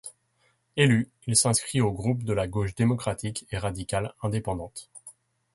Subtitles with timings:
[0.77, 4.89] Élu, il s'inscrit au groupe de la Gauche démocratique et radicale indépendante.